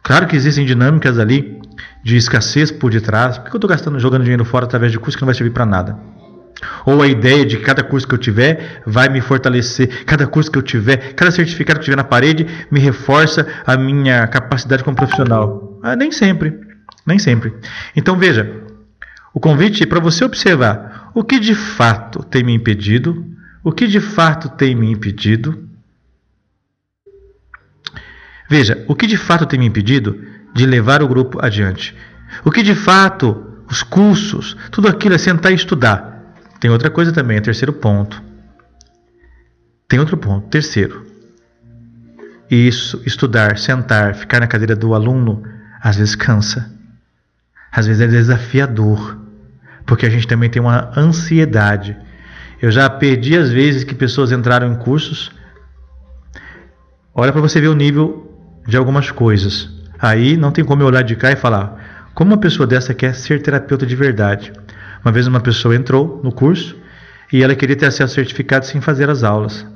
Claro 0.02 0.26
que 0.26 0.36
existem 0.36 0.64
dinâmicas 0.64 1.18
ali 1.18 1.60
de 2.02 2.16
escassez 2.16 2.70
por 2.70 2.90
detrás. 2.90 3.38
Por 3.38 3.50
que 3.50 3.56
eu 3.56 3.58
estou 3.58 3.70
gastando, 3.70 3.98
jogando 3.98 4.22
dinheiro 4.22 4.44
fora 4.44 4.64
através 4.64 4.92
de 4.92 4.98
curso 4.98 5.16
que 5.16 5.22
não 5.22 5.26
vai 5.26 5.34
servir 5.34 5.52
para 5.52 5.66
nada? 5.66 5.98
Ou 6.84 7.02
a 7.02 7.06
ideia 7.06 7.44
de 7.44 7.56
que 7.56 7.62
cada 7.62 7.82
curso 7.82 8.06
que 8.06 8.14
eu 8.14 8.18
tiver 8.18 8.82
vai 8.86 9.08
me 9.08 9.20
fortalecer, 9.20 10.04
cada 10.04 10.26
curso 10.26 10.50
que 10.50 10.58
eu 10.58 10.62
tiver, 10.62 11.14
cada 11.14 11.30
certificado 11.30 11.78
que 11.78 11.82
eu 11.82 11.84
tiver 11.86 11.96
na 11.96 12.04
parede 12.04 12.46
me 12.70 12.80
reforça 12.80 13.46
a 13.66 13.76
minha 13.76 14.26
capacidade 14.26 14.84
como 14.84 14.96
profissional. 14.96 15.78
Ah, 15.82 15.96
nem 15.96 16.12
sempre, 16.12 16.58
nem 17.06 17.18
sempre. 17.18 17.54
Então 17.96 18.16
veja, 18.16 18.50
o 19.32 19.40
convite 19.40 19.82
é 19.82 19.86
para 19.86 20.00
você 20.00 20.24
observar 20.24 21.10
o 21.14 21.24
que 21.24 21.38
de 21.38 21.54
fato 21.54 22.22
tem 22.22 22.42
me 22.42 22.52
impedido, 22.52 23.24
o 23.64 23.72
que 23.72 23.86
de 23.86 24.00
fato 24.00 24.48
tem 24.50 24.74
me 24.74 24.90
impedido. 24.90 25.69
Veja, 28.50 28.84
o 28.88 28.96
que 28.96 29.06
de 29.06 29.16
fato 29.16 29.46
tem 29.46 29.60
me 29.60 29.66
impedido 29.66 30.24
de 30.52 30.66
levar 30.66 31.04
o 31.04 31.08
grupo 31.08 31.38
adiante. 31.40 31.94
O 32.44 32.50
que 32.50 32.64
de 32.64 32.74
fato, 32.74 33.62
os 33.70 33.84
cursos, 33.84 34.56
tudo 34.72 34.88
aquilo 34.88 35.14
é 35.14 35.18
sentar 35.18 35.52
e 35.52 35.54
estudar. 35.54 36.34
Tem 36.58 36.68
outra 36.68 36.90
coisa 36.90 37.12
também, 37.12 37.36
é 37.36 37.40
terceiro 37.40 37.72
ponto. 37.72 38.20
Tem 39.88 40.00
outro 40.00 40.16
ponto, 40.16 40.48
terceiro. 40.48 41.06
Isso, 42.50 43.00
estudar, 43.06 43.56
sentar, 43.56 44.16
ficar 44.16 44.40
na 44.40 44.48
cadeira 44.48 44.74
do 44.74 44.94
aluno, 44.94 45.44
às 45.80 45.96
vezes 45.96 46.16
cansa. 46.16 46.74
Às 47.70 47.86
vezes 47.86 48.02
é 48.02 48.08
desafiador, 48.08 49.16
porque 49.86 50.04
a 50.04 50.10
gente 50.10 50.26
também 50.26 50.50
tem 50.50 50.60
uma 50.60 50.90
ansiedade. 50.98 51.96
Eu 52.60 52.72
já 52.72 52.90
perdi 52.90 53.36
as 53.36 53.50
vezes 53.50 53.84
que 53.84 53.94
pessoas 53.94 54.32
entraram 54.32 54.72
em 54.72 54.76
cursos 54.76 55.30
olha 57.14 57.32
para 57.32 57.40
você 57.40 57.60
ver 57.60 57.68
o 57.68 57.74
nível 57.74 58.29
de 58.66 58.76
algumas 58.76 59.10
coisas. 59.10 59.68
Aí 59.98 60.36
não 60.36 60.50
tem 60.50 60.64
como 60.64 60.82
eu 60.82 60.86
olhar 60.86 61.02
de 61.02 61.16
cá 61.16 61.32
e 61.32 61.36
falar 61.36 62.10
como 62.14 62.32
uma 62.32 62.38
pessoa 62.38 62.66
dessa 62.66 62.92
quer 62.92 63.14
ser 63.14 63.42
terapeuta 63.42 63.86
de 63.86 63.96
verdade. 63.96 64.52
Uma 65.04 65.12
vez 65.12 65.26
uma 65.26 65.40
pessoa 65.40 65.74
entrou 65.74 66.20
no 66.22 66.32
curso 66.32 66.76
e 67.32 67.42
ela 67.42 67.54
queria 67.54 67.76
ter 67.76 67.86
acesso 67.86 68.14
certificado 68.14 68.66
sem 68.66 68.80
fazer 68.80 69.08
as 69.08 69.22
aulas. 69.22 69.66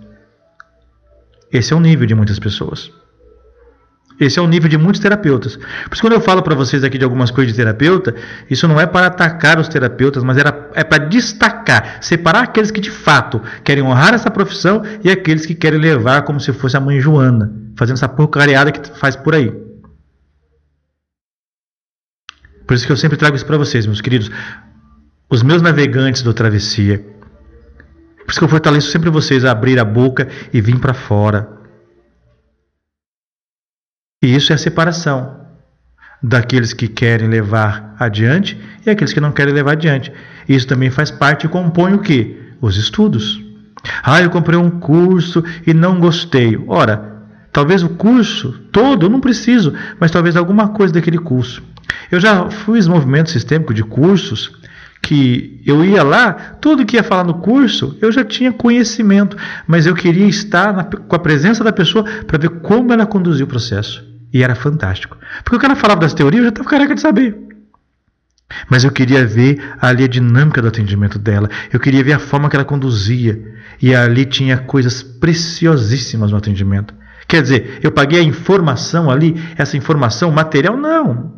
Esse 1.53 1.73
é 1.73 1.77
o 1.77 1.81
nível 1.81 2.07
de 2.07 2.15
muitas 2.15 2.39
pessoas. 2.39 2.91
Esse 4.19 4.39
é 4.39 4.43
o 4.43 4.47
nível 4.47 4.69
de 4.69 4.79
muitos 4.79 5.01
terapeutas. 5.01 5.57
Por 5.57 5.93
isso, 5.93 6.01
quando 6.01 6.13
eu 6.13 6.21
falo 6.21 6.43
para 6.43 6.55
vocês 6.55 6.85
aqui 6.85 6.99
de 6.99 7.05
algumas 7.05 7.31
coisas 7.31 7.53
de 7.53 7.59
terapeuta, 7.59 8.15
isso 8.49 8.69
não 8.69 8.81
é 8.81 8.87
para 8.87 9.07
atacar 9.07 9.59
os 9.59 9.69
terapeutas, 9.69 10.23
mas 10.23 10.37
era, 10.37 10.71
é 10.75 10.85
para 10.85 11.05
destacar, 11.05 11.99
separar 12.01 12.45
aqueles 12.45 12.71
que 12.71 12.81
de 12.81 12.91
fato 12.91 13.41
querem 13.65 13.83
honrar 13.83 14.15
essa 14.15 14.31
profissão 14.31 14.83
e 15.03 15.11
aqueles 15.11 15.47
que 15.47 15.55
querem 15.55 15.81
levar 15.81 16.23
como 16.23 16.39
se 16.39 16.53
fosse 16.53 16.77
a 16.77 16.81
mãe 16.81 17.01
Joana, 17.01 17.53
fazendo 17.77 17.97
essa 17.97 18.09
porcariada 18.09 18.73
que 18.73 18.99
faz 18.99 19.17
por 19.17 19.35
aí. 19.35 19.53
Por 22.67 22.75
isso 22.75 22.87
que 22.87 22.93
eu 22.93 22.97
sempre 22.97 23.17
trago 23.17 23.37
isso 23.37 23.47
para 23.47 23.59
vocês, 23.59 23.87
meus 23.87 24.01
queridos. 24.01 24.31
Os 25.29 25.43
meus 25.43 25.61
navegantes 25.61 26.23
do 26.23 26.33
Travessia. 26.33 26.99
Por 28.25 28.31
isso 28.31 28.39
que 28.39 28.45
eu 28.45 28.49
fortaleço 28.49 28.91
sempre 28.91 29.11
vocês 29.11 29.45
a 29.45 29.51
abrir 29.51 29.79
a 29.79 29.85
boca 29.85 30.29
e 30.53 30.61
vir 30.61 30.79
para 30.79 30.95
fora. 30.95 31.49
E 34.23 34.35
isso 34.35 34.53
é 34.53 34.55
a 34.55 34.59
separação 34.59 35.45
daqueles 36.23 36.73
que 36.73 36.89
querem 36.89 37.29
levar 37.29 37.95
adiante 37.99 38.59
e 38.87 38.89
aqueles 38.89 39.13
que 39.13 39.21
não 39.21 39.33
querem 39.33 39.53
levar 39.53 39.73
adiante. 39.73 40.11
Isso 40.49 40.67
também 40.67 40.91
faz 40.91 41.11
parte 41.11 41.45
e 41.45 41.51
compõe 41.51 41.93
o 41.93 41.99
que? 41.99 42.57
Os 42.63 42.79
estudos. 42.79 43.43
Ah, 44.03 44.23
eu 44.23 44.31
comprei 44.31 44.59
um 44.59 44.71
curso 44.71 45.45
e 45.67 45.75
não 45.75 46.01
gostei. 46.01 46.57
Ora, 46.67 47.14
talvez 47.55 47.85
o 47.85 47.89
curso 47.91 48.53
todo 48.73 49.07
eu 49.07 49.11
não 49.11 49.21
preciso, 49.21 49.73
mas 49.99 50.11
talvez 50.11 50.37
alguma 50.37 50.69
coisa 50.69 50.93
daquele 50.93 51.19
curso. 51.19 51.63
Eu 52.11 52.19
já 52.19 52.51
fiz 52.51 52.89
movimento 52.89 53.31
sistêmico 53.31 53.73
de 53.73 53.85
cursos 53.85 54.51
que 55.01 55.63
eu 55.65 55.85
ia 55.85 56.03
lá, 56.03 56.33
tudo 56.33 56.85
que 56.85 56.97
ia 56.97 57.03
falar 57.03 57.25
no 57.25 57.35
curso, 57.35 57.97
eu 58.03 58.11
já 58.11 58.25
tinha 58.25 58.53
conhecimento, 58.53 59.37
mas 59.67 59.87
eu 59.87 59.95
queria 59.95 60.27
estar 60.27 60.73
na, 60.73 60.83
com 60.83 61.15
a 61.15 61.19
presença 61.19 61.63
da 61.63 61.73
pessoa 61.73 62.05
para 62.27 62.39
ver 62.39 62.49
como 62.61 62.93
ela 62.93 63.07
conduziu 63.07 63.47
o 63.47 63.49
processo. 63.49 64.03
E 64.33 64.43
era 64.43 64.57
fantástico. 64.57 65.17
Porque 65.45 65.57
o 65.57 65.61
cara 65.61 65.77
falava 65.77 66.01
das 66.01 66.13
teorias, 66.13 66.41
eu 66.41 66.45
já 66.47 66.49
estava 66.49 66.69
careca 66.69 66.95
de 66.95 67.01
saber. 67.01 67.39
Mas 68.69 68.83
eu 68.83 68.91
queria 68.91 69.25
ver 69.25 69.63
ali 69.81 70.03
a 70.03 70.09
dinâmica 70.09 70.61
do 70.61 70.69
atendimento 70.69 71.21
dela. 71.21 71.49
Eu 71.73 71.79
queria 71.79 72.03
ver 72.03 72.15
a 72.15 72.19
forma 72.19 72.51
que 72.51 72.57
ela 72.57 72.65
conduzia. 72.65 73.41
E 73.81 73.95
ali 73.95 74.25
tinha 74.25 74.57
coisas 74.57 75.03
preciosíssimas 75.03 76.33
no 76.33 76.37
atendimento. 76.37 76.95
Quer 77.27 77.43
dizer, 77.43 77.81
eu 77.83 77.91
paguei 77.91 78.21
a 78.21 78.23
informação 78.23 79.11
ali, 79.11 79.35
essa 79.57 79.77
informação 79.77 80.31
material, 80.31 80.77
não. 80.77 81.35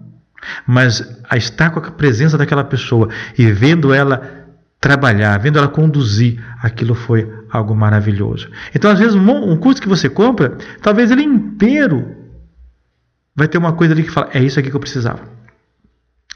Mas 0.66 1.02
a 1.28 1.36
estar 1.36 1.70
com 1.70 1.78
a 1.78 1.90
presença 1.90 2.36
daquela 2.36 2.64
pessoa 2.64 3.08
e 3.36 3.50
vendo 3.50 3.92
ela 3.92 4.46
trabalhar, 4.80 5.38
vendo 5.38 5.58
ela 5.58 5.68
conduzir, 5.68 6.42
aquilo 6.62 6.94
foi 6.94 7.30
algo 7.50 7.74
maravilhoso. 7.74 8.48
Então, 8.74 8.90
às 8.90 8.98
vezes, 8.98 9.14
um 9.14 9.56
curso 9.56 9.80
que 9.80 9.88
você 9.88 10.08
compra, 10.08 10.56
talvez 10.82 11.10
ele 11.10 11.22
inteiro 11.22 12.16
vai 13.34 13.48
ter 13.48 13.58
uma 13.58 13.72
coisa 13.72 13.94
ali 13.94 14.02
que 14.02 14.10
fala: 14.10 14.30
é 14.32 14.42
isso 14.42 14.58
aqui 14.58 14.70
que 14.70 14.76
eu 14.76 14.80
precisava. 14.80 15.36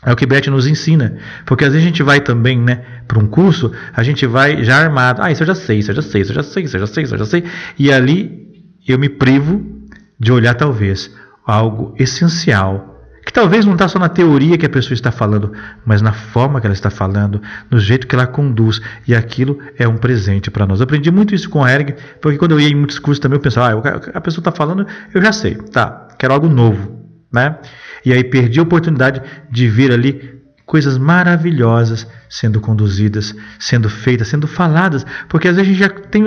É 0.05 0.13
o 0.13 0.17
que 0.17 0.25
Beth 0.25 0.47
nos 0.47 0.67
ensina. 0.67 1.19
Porque 1.45 1.65
às 1.65 1.73
vezes 1.73 1.85
a 1.85 1.89
gente 1.89 2.03
vai 2.03 2.21
também, 2.21 2.59
né, 2.59 2.85
para 3.07 3.19
um 3.19 3.27
curso, 3.27 3.73
a 3.93 4.03
gente 4.03 4.27
vai 4.27 4.65
já 4.65 4.79
armado. 4.79 5.21
Ah, 5.23 5.31
isso 5.31 5.43
eu 5.43 5.47
já 5.47 5.55
sei, 5.55 5.79
isso 5.79 5.91
eu 5.91 5.97
já 5.97 6.03
sei, 6.03 6.23
isso 6.23 6.31
eu 6.33 6.37
já 6.37 6.43
sei, 6.43 6.65
isso 6.65 6.77
eu 6.77 6.81
já 6.81 6.87
sei, 6.87 7.05
isso 7.05 7.15
eu 7.15 7.19
já 7.19 7.27
sei. 7.27 7.45
E 7.79 7.93
ali 7.93 8.50
eu 8.87 8.99
me 8.99 9.09
privo 9.09 9.65
de 10.19 10.33
olhar, 10.33 10.55
talvez, 10.55 11.15
algo 11.47 11.95
essencial. 11.99 12.89
Que 13.25 13.33
talvez 13.33 13.65
não 13.65 13.75
está 13.75 13.87
só 13.87 13.99
na 13.99 14.09
teoria 14.09 14.57
que 14.57 14.67
a 14.67 14.69
pessoa 14.69 14.95
está 14.95 15.13
falando, 15.13 15.53
mas 15.85 16.01
na 16.03 16.13
forma 16.13 16.61
que 16.61 16.67
ela 16.67 16.75
está 16.75 16.91
falando, 16.91 17.41
no 17.71 17.79
jeito 17.79 18.07
que 18.07 18.15
ela 18.15 18.27
conduz. 18.27 18.81
E 19.07 19.15
aquilo 19.15 19.59
é 19.79 19.87
um 19.87 19.97
presente 19.97 20.51
para 20.51 20.67
nós. 20.67 20.81
Eu 20.81 20.85
aprendi 20.85 21.11
muito 21.11 21.35
isso 21.35 21.49
com 21.49 21.63
a 21.63 21.73
Eric, 21.73 21.95
porque 22.21 22.39
quando 22.39 22.53
eu 22.53 22.61
ia 22.61 22.69
em 22.69 22.75
muitos 22.75 22.99
cursos 22.99 23.21
também, 23.21 23.37
eu 23.37 23.43
pensava, 23.43 23.81
ah, 23.89 24.11
a 24.15 24.21
pessoa 24.21 24.41
está 24.41 24.51
falando, 24.51 24.87
eu 25.15 25.23
já 25.23 25.33
sei. 25.33 25.55
Tá, 25.55 26.09
quero 26.19 26.33
algo 26.33 26.49
novo, 26.49 27.05
né? 27.33 27.57
E 28.05 28.13
aí 28.13 28.25
perdi 28.25 28.59
a 28.59 28.63
oportunidade 28.63 29.23
de 29.51 29.69
ver 29.69 29.93
ali 29.93 30.40
coisas 30.71 30.97
maravilhosas 30.97 32.07
sendo 32.29 32.61
conduzidas, 32.61 33.35
sendo 33.59 33.91
feitas, 33.91 34.29
sendo 34.29 34.47
faladas, 34.47 35.05
porque 35.29 35.49
às 35.49 35.57
vezes 35.57 35.69
a 35.69 35.73
gente 35.73 35.81
já 35.81 35.89
tem, 35.89 36.23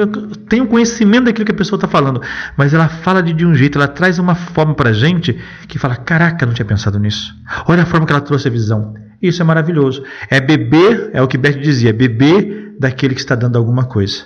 tem 0.49 0.59
um 0.59 0.65
conhecimento 0.65 1.23
daquilo 1.23 1.45
que 1.45 1.53
a 1.53 1.55
pessoa 1.55 1.77
está 1.77 1.87
falando, 1.87 2.21
mas 2.57 2.73
ela 2.73 2.89
fala 2.89 3.23
de, 3.23 3.31
de 3.31 3.45
um 3.45 3.55
jeito, 3.55 3.77
ela 3.77 3.87
traz 3.87 4.19
uma 4.19 4.35
forma 4.35 4.75
para 4.75 4.89
a 4.89 4.93
gente 4.93 5.39
que 5.65 5.79
fala: 5.79 5.95
caraca, 5.95 6.45
não 6.45 6.53
tinha 6.53 6.65
pensado 6.65 6.99
nisso. 6.99 7.33
Olha 7.69 7.83
a 7.83 7.85
forma 7.85 8.05
que 8.05 8.11
ela 8.11 8.19
trouxe 8.19 8.49
a 8.49 8.51
visão. 8.51 8.93
Isso 9.21 9.41
é 9.41 9.45
maravilhoso. 9.45 10.03
É 10.29 10.41
beber, 10.41 11.11
é 11.13 11.21
o 11.21 11.27
que 11.27 11.37
Beth 11.37 11.61
dizia, 11.61 11.91
é 11.91 11.93
beber 11.93 12.75
daquele 12.77 13.15
que 13.15 13.21
está 13.21 13.35
dando 13.35 13.57
alguma 13.57 13.85
coisa. 13.85 14.25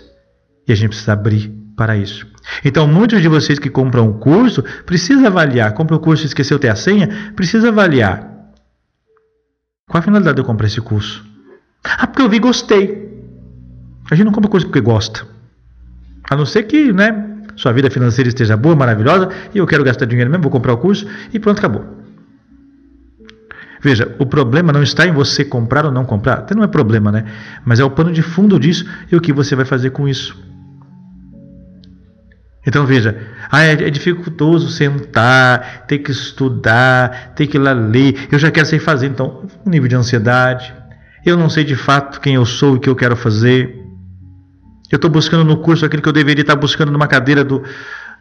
E 0.67 0.71
a 0.71 0.75
gente 0.75 0.89
precisa 0.89 1.13
abrir 1.13 1.53
para 1.75 1.95
isso. 1.95 2.25
Então, 2.65 2.87
muitos 2.87 3.21
de 3.21 3.27
vocês 3.27 3.59
que 3.59 3.69
compram 3.69 4.09
um 4.09 4.13
curso, 4.13 4.63
precisa 4.83 5.27
avaliar. 5.27 5.73
Compra 5.73 5.95
o 5.95 5.99
curso 5.99 6.23
e 6.23 6.25
esqueceu 6.25 6.57
ter 6.57 6.69
a 6.69 6.75
senha, 6.75 7.07
precisa 7.35 7.67
avaliar. 7.67 8.36
Qual 9.89 9.99
a 9.99 10.01
finalidade 10.01 10.35
de 10.35 10.41
eu 10.41 10.45
comprar 10.45 10.67
esse 10.67 10.81
curso? 10.81 11.25
Ah, 11.83 12.07
porque 12.07 12.21
eu 12.21 12.29
vi 12.29 12.37
e 12.37 12.39
gostei. 12.39 13.07
A 14.11 14.15
gente 14.15 14.25
não 14.25 14.33
compra 14.33 14.49
curso 14.49 14.67
porque 14.67 14.81
gosta. 14.81 15.25
A 16.29 16.35
não 16.35 16.45
ser 16.45 16.63
que, 16.63 16.91
né, 16.91 17.37
sua 17.55 17.71
vida 17.71 17.89
financeira 17.89 18.27
esteja 18.27 18.57
boa, 18.57 18.75
maravilhosa, 18.75 19.29
e 19.53 19.57
eu 19.57 19.65
quero 19.65 19.85
gastar 19.85 20.05
dinheiro 20.05 20.29
mesmo, 20.29 20.43
vou 20.43 20.51
comprar 20.51 20.73
o 20.73 20.77
curso 20.77 21.07
e 21.33 21.39
pronto, 21.39 21.59
acabou. 21.59 21.85
Veja, 23.81 24.13
o 24.19 24.25
problema 24.25 24.73
não 24.73 24.83
está 24.83 25.05
em 25.05 25.11
você 25.13 25.45
comprar 25.45 25.85
ou 25.85 25.91
não 25.91 26.03
comprar, 26.03 26.39
até 26.39 26.53
não 26.53 26.63
é 26.63 26.67
problema, 26.67 27.09
né? 27.09 27.25
Mas 27.63 27.79
é 27.79 27.83
o 27.85 27.89
pano 27.89 28.11
de 28.11 28.21
fundo 28.21 28.59
disso 28.59 28.85
e 29.09 29.15
o 29.15 29.21
que 29.21 29.31
você 29.31 29.55
vai 29.55 29.65
fazer 29.65 29.91
com 29.91 30.07
isso. 30.07 30.37
Então 32.67 32.85
veja, 32.85 33.17
ah, 33.49 33.63
é, 33.63 33.71
é, 33.71 33.89
dificultoso 33.89 34.69
sentar, 34.69 35.85
ter 35.87 35.99
que 35.99 36.11
estudar, 36.11 37.33
ter 37.33 37.47
que 37.47 37.55
ir 37.55 37.61
lá 37.61 37.71
ler. 37.71 38.27
Eu 38.29 38.37
já 38.37 38.51
quero 38.51 38.67
sair 38.67 38.79
fazer, 38.79 39.07
então, 39.07 39.47
um 39.65 39.69
nível 39.69 39.87
de 39.87 39.95
ansiedade. 39.95 40.75
Eu 41.25 41.37
não 41.37 41.49
sei 41.49 41.63
de 41.63 41.77
fato 41.77 42.19
quem 42.19 42.35
eu 42.35 42.45
sou 42.45 42.73
e 42.73 42.77
o 42.77 42.79
que 42.81 42.89
eu 42.89 42.95
quero 42.95 43.15
fazer. 43.15 43.73
Eu 44.91 44.97
estou 44.97 45.09
buscando 45.09 45.45
no 45.45 45.57
curso 45.61 45.85
aquilo 45.85 46.01
que 46.01 46.09
eu 46.09 46.13
deveria 46.13 46.41
estar 46.41 46.57
buscando 46.57 46.91
numa 46.91 47.07
cadeira 47.07 47.41
do, 47.41 47.63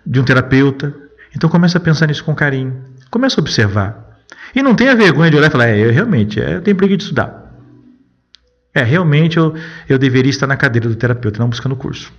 de 0.07 0.21
um 0.21 0.25
terapeuta. 0.25 0.95
Então 1.35 1.51
começa 1.51 1.79
a 1.79 1.81
pensar 1.81 2.07
nisso 2.07 2.23
com 2.23 2.33
carinho. 2.33 2.85
Começa 3.11 3.41
a 3.41 3.43
observar. 3.43 4.21
E 4.55 4.63
não 4.63 4.77
tenha 4.77 4.95
vergonha 4.95 5.29
de 5.29 5.37
olhar 5.37 5.49
e 5.49 5.51
falar, 5.51 5.69
é, 5.69 5.79
eu 5.79 5.91
realmente, 5.91 6.41
é, 6.41 6.55
eu 6.55 6.63
tenho 6.63 6.77
preguiça 6.77 6.99
de 6.99 7.03
estudar. 7.03 7.53
É, 8.73 8.85
realmente 8.85 9.39
eu, 9.39 9.55
eu 9.89 9.99
deveria 9.99 10.31
estar 10.31 10.47
na 10.47 10.57
cadeira 10.57 10.89
do 10.89 10.95
terapeuta, 10.95 11.41
não 11.41 11.49
buscando 11.49 11.73
o 11.73 11.77
curso. 11.77 12.13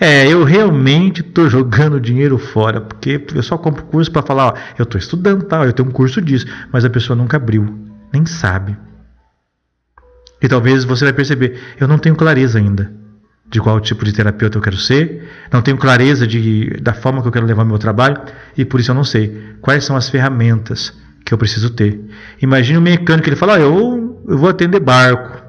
É, 0.00 0.26
eu 0.26 0.42
realmente 0.42 1.20
estou 1.20 1.48
jogando 1.48 2.00
dinheiro 2.00 2.36
fora, 2.38 2.80
porque 2.80 3.24
eu 3.34 3.42
só 3.42 3.56
compro 3.56 3.84
curso 3.84 4.10
para 4.10 4.22
falar, 4.22 4.48
ó, 4.48 4.54
eu 4.78 4.82
estou 4.82 4.98
estudando, 4.98 5.44
tal, 5.44 5.64
eu 5.64 5.72
tenho 5.72 5.88
um 5.88 5.92
curso 5.92 6.20
disso, 6.20 6.46
mas 6.72 6.84
a 6.84 6.90
pessoa 6.90 7.16
nunca 7.16 7.36
abriu, 7.36 7.78
nem 8.12 8.26
sabe. 8.26 8.76
E 10.42 10.48
talvez 10.48 10.84
você 10.84 11.04
vai 11.04 11.12
perceber, 11.12 11.60
eu 11.78 11.86
não 11.86 11.98
tenho 11.98 12.16
clareza 12.16 12.58
ainda 12.58 13.00
de 13.50 13.60
qual 13.60 13.80
tipo 13.80 14.04
de 14.04 14.12
terapeuta 14.12 14.58
eu 14.58 14.62
quero 14.62 14.76
ser, 14.76 15.28
não 15.52 15.60
tenho 15.60 15.76
clareza 15.76 16.24
de, 16.24 16.70
da 16.80 16.94
forma 16.94 17.20
que 17.20 17.26
eu 17.26 17.32
quero 17.32 17.46
levar 17.46 17.64
meu 17.64 17.78
trabalho, 17.78 18.16
e 18.56 18.64
por 18.64 18.78
isso 18.78 18.92
eu 18.92 18.94
não 18.94 19.02
sei 19.02 19.56
quais 19.60 19.84
são 19.84 19.96
as 19.96 20.08
ferramentas 20.08 20.96
que 21.24 21.34
eu 21.34 21.38
preciso 21.38 21.70
ter. 21.70 22.00
Imagine 22.40 22.78
um 22.78 22.82
mecânico, 22.82 23.28
ele 23.28 23.36
fala, 23.36 23.58
eu, 23.58 24.24
eu 24.28 24.38
vou 24.38 24.48
atender 24.48 24.78
barco. 24.78 25.42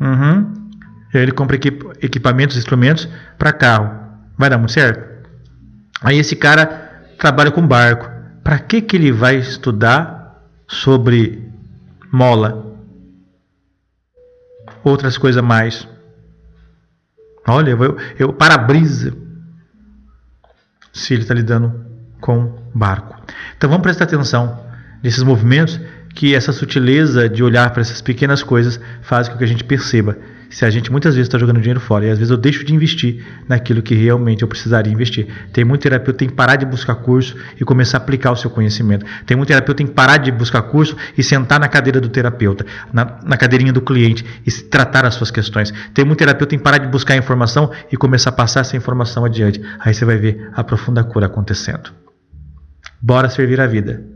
Uhum. 0.00 0.69
Aí 1.12 1.20
ele 1.20 1.32
compra 1.32 1.56
equipamentos, 2.00 2.56
instrumentos 2.56 3.08
para 3.36 3.52
carro. 3.52 3.98
Vai 4.38 4.48
dar 4.48 4.58
muito 4.58 4.72
certo? 4.72 5.28
Aí 6.00 6.18
esse 6.18 6.36
cara 6.36 6.66
trabalha 7.18 7.50
com 7.50 7.66
barco. 7.66 8.08
Para 8.42 8.58
que, 8.58 8.80
que 8.80 8.96
ele 8.96 9.12
vai 9.12 9.36
estudar 9.36 10.40
sobre 10.66 11.50
mola? 12.10 12.78
Outras 14.82 15.18
coisas 15.18 15.42
mais. 15.42 15.86
Olha, 17.46 17.70
eu, 17.70 17.98
eu 18.18 18.32
para-brisa. 18.32 19.12
Se 20.92 21.12
ele 21.12 21.22
está 21.22 21.34
lidando 21.34 21.84
com 22.20 22.58
barco. 22.74 23.20
Então 23.56 23.68
vamos 23.68 23.82
prestar 23.82 24.04
atenção 24.04 24.64
nesses 25.02 25.22
movimentos 25.22 25.78
que 26.14 26.34
essa 26.34 26.52
sutileza 26.52 27.28
de 27.28 27.42
olhar 27.42 27.70
para 27.70 27.82
essas 27.82 28.00
pequenas 28.00 28.42
coisas 28.42 28.80
faz 29.02 29.28
com 29.28 29.36
que 29.36 29.44
a 29.44 29.46
gente 29.46 29.64
perceba 29.64 30.16
se 30.50 30.64
a 30.64 30.70
gente 30.70 30.90
muitas 30.90 31.14
vezes 31.14 31.28
está 31.28 31.38
jogando 31.38 31.60
dinheiro 31.60 31.80
fora 31.80 32.06
e 32.06 32.10
às 32.10 32.18
vezes 32.18 32.30
eu 32.30 32.36
deixo 32.36 32.64
de 32.64 32.74
investir 32.74 33.24
naquilo 33.48 33.80
que 33.80 33.94
realmente 33.94 34.42
eu 34.42 34.48
precisaria 34.48 34.92
investir. 34.92 35.28
Tem 35.52 35.64
muito 35.64 35.82
terapeuta 35.82 36.12
que 36.12 36.18
tem 36.18 36.28
que 36.28 36.34
parar 36.34 36.56
de 36.56 36.66
buscar 36.66 36.96
curso 36.96 37.36
e 37.58 37.64
começar 37.64 37.98
a 37.98 38.00
aplicar 38.00 38.32
o 38.32 38.36
seu 38.36 38.50
conhecimento. 38.50 39.06
Tem 39.24 39.36
muito 39.36 39.48
terapeuta 39.48 39.74
que 39.74 39.78
tem 39.78 39.86
que 39.86 39.94
parar 39.94 40.16
de 40.16 40.32
buscar 40.32 40.62
curso 40.62 40.96
e 41.16 41.22
sentar 41.22 41.60
na 41.60 41.68
cadeira 41.68 42.00
do 42.00 42.08
terapeuta, 42.08 42.66
na, 42.92 43.18
na 43.24 43.36
cadeirinha 43.36 43.72
do 43.72 43.80
cliente 43.80 44.24
e 44.44 44.50
tratar 44.50 45.06
as 45.06 45.14
suas 45.14 45.30
questões. 45.30 45.72
Tem 45.94 46.04
muito 46.04 46.18
terapeuta 46.18 46.46
que 46.46 46.50
tem 46.50 46.58
que 46.58 46.64
parar 46.64 46.78
de 46.78 46.88
buscar 46.88 47.16
informação 47.16 47.70
e 47.90 47.96
começar 47.96 48.30
a 48.30 48.32
passar 48.32 48.60
essa 48.60 48.76
informação 48.76 49.24
adiante. 49.24 49.62
Aí 49.78 49.94
você 49.94 50.04
vai 50.04 50.16
ver 50.16 50.50
a 50.52 50.64
profunda 50.64 51.04
cura 51.04 51.26
acontecendo. 51.26 51.90
Bora 53.00 53.30
servir 53.30 53.60
a 53.60 53.66
vida. 53.66 54.10